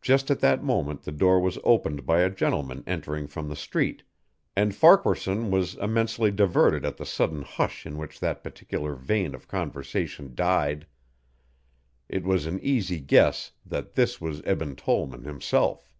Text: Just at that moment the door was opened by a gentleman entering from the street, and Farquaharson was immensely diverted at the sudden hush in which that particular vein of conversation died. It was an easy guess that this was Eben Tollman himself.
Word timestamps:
Just 0.00 0.30
at 0.30 0.38
that 0.38 0.62
moment 0.62 1.02
the 1.02 1.10
door 1.10 1.40
was 1.40 1.58
opened 1.64 2.06
by 2.06 2.20
a 2.20 2.30
gentleman 2.30 2.84
entering 2.86 3.26
from 3.26 3.48
the 3.48 3.56
street, 3.56 4.04
and 4.54 4.72
Farquaharson 4.72 5.50
was 5.50 5.74
immensely 5.78 6.30
diverted 6.30 6.84
at 6.84 6.96
the 6.96 7.04
sudden 7.04 7.42
hush 7.42 7.84
in 7.84 7.98
which 7.98 8.20
that 8.20 8.44
particular 8.44 8.94
vein 8.94 9.34
of 9.34 9.48
conversation 9.48 10.36
died. 10.36 10.86
It 12.08 12.22
was 12.22 12.46
an 12.46 12.60
easy 12.60 13.00
guess 13.00 13.50
that 13.66 13.94
this 13.94 14.20
was 14.20 14.42
Eben 14.44 14.76
Tollman 14.76 15.24
himself. 15.24 15.92